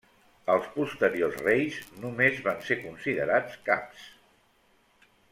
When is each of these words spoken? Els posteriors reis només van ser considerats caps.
Els 0.51 0.63
posteriors 0.77 1.35
reis 1.41 1.77
només 2.05 2.41
van 2.47 2.63
ser 2.69 2.77
considerats 2.85 3.59
caps. 3.69 4.07